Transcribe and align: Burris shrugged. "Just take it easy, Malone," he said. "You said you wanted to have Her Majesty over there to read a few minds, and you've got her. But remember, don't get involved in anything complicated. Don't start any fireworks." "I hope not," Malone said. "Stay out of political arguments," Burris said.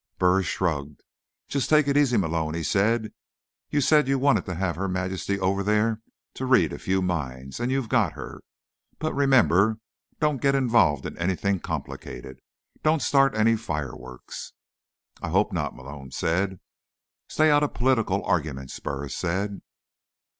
Burris 0.17 0.47
shrugged. 0.47 1.03
"Just 1.47 1.69
take 1.69 1.87
it 1.87 1.95
easy, 1.95 2.17
Malone," 2.17 2.55
he 2.55 2.63
said. 2.63 3.13
"You 3.69 3.81
said 3.81 4.07
you 4.07 4.17
wanted 4.17 4.47
to 4.47 4.55
have 4.55 4.75
Her 4.75 4.87
Majesty 4.87 5.39
over 5.39 5.61
there 5.61 6.01
to 6.33 6.47
read 6.47 6.73
a 6.73 6.79
few 6.79 7.03
minds, 7.03 7.59
and 7.59 7.71
you've 7.71 7.87
got 7.87 8.13
her. 8.13 8.41
But 8.97 9.13
remember, 9.13 9.77
don't 10.19 10.41
get 10.41 10.55
involved 10.55 11.05
in 11.05 11.15
anything 11.19 11.59
complicated. 11.59 12.39
Don't 12.81 13.03
start 13.03 13.35
any 13.37 13.55
fireworks." 13.55 14.53
"I 15.21 15.29
hope 15.29 15.53
not," 15.53 15.75
Malone 15.75 16.09
said. 16.09 16.59
"Stay 17.29 17.51
out 17.51 17.61
of 17.61 17.75
political 17.75 18.23
arguments," 18.23 18.79
Burris 18.79 19.15
said. 19.15 19.61